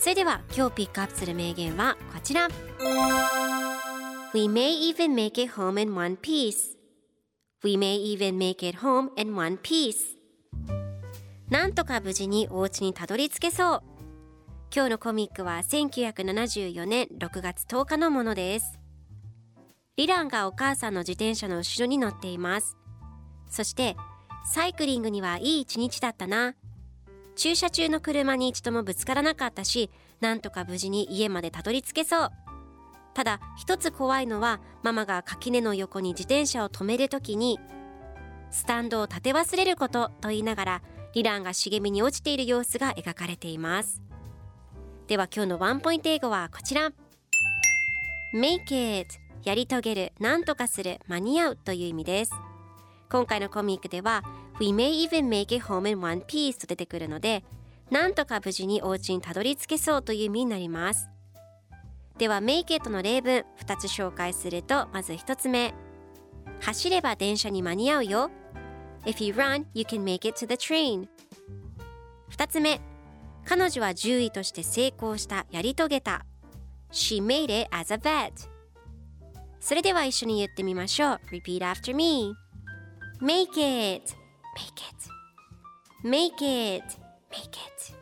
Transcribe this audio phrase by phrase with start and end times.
[0.00, 2.48] それでは今日ピックアップする名言はこちら。
[4.32, 6.78] We may even make it home in one piece.
[7.62, 10.16] We may even make it home in one piece.
[11.50, 13.82] なんとか無事にお家にたどり着けそう。
[14.74, 18.78] 今日のコミックは1974年6月10日のものです。
[19.98, 22.78] リランがお母さんの自転車の後ろに乗っています。
[23.50, 23.96] そして
[24.46, 26.54] サイクリングにはいい一日だったな。
[27.40, 32.30] 駐車中の車に一度もぶつからなかったしなんとか無事に家までたどり着けそう。
[33.14, 37.58] ただ一つ怖いのはママが垣根の横に自転車を止めるときに
[38.50, 40.82] スタンドを立て忘れることと言いながら
[41.14, 44.02] リランが茂みに落ちている様子が描かれています。
[45.06, 46.92] では今日のワンポイント英語はこちら。
[48.34, 52.32] Make it やり遂げる、なんとかする、間に合うという意味です。
[53.10, 54.22] 今回のコミックでは
[54.60, 57.44] We may even make it home in one piece と出てくるので
[57.90, 61.10] なんとか無事にお家にたどり着けそうという意味になります。
[62.18, 65.74] では Make it の例文2つ紹介するとまず1つ目。
[66.60, 68.30] 走れば電車に間に合うよ。
[69.06, 71.08] If you run, you can make it to the train
[72.30, 72.80] 2つ目。
[73.44, 76.24] 彼女は獣医として成功したやり遂げた。
[76.92, 78.32] She made it as a vet
[79.58, 81.20] それでは一緒に言ってみましょう。
[81.32, 82.34] Repeat after me
[83.22, 84.16] Make it
[84.56, 84.96] Make it
[86.02, 86.82] Make it
[87.30, 87.94] Make it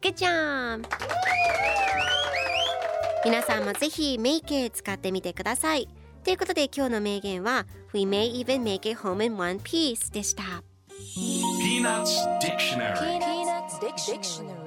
[0.00, 0.86] Good job
[3.22, 5.86] 皆さんもぜひ Make it 使ってみてください
[6.24, 10.42] ということで今日の名言は We may even make it home in one piece でした
[11.18, 14.65] Peanuts Dictionary Peanuts Dictionary